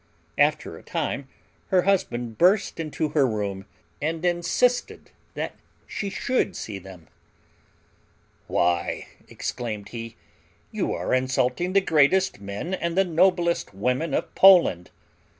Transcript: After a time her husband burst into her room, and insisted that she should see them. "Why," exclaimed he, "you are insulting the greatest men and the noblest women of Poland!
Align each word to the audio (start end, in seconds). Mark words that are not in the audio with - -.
After 0.39 0.79
a 0.79 0.81
time 0.81 1.27
her 1.67 1.83
husband 1.83 2.39
burst 2.39 2.79
into 2.79 3.09
her 3.09 3.27
room, 3.27 3.67
and 4.01 4.25
insisted 4.25 5.11
that 5.35 5.53
she 5.85 6.09
should 6.09 6.55
see 6.55 6.79
them. 6.79 7.07
"Why," 8.47 9.09
exclaimed 9.27 9.89
he, 9.89 10.15
"you 10.71 10.91
are 10.91 11.13
insulting 11.13 11.73
the 11.73 11.81
greatest 11.81 12.39
men 12.41 12.73
and 12.73 12.97
the 12.97 13.05
noblest 13.05 13.75
women 13.75 14.15
of 14.15 14.33
Poland! 14.33 14.89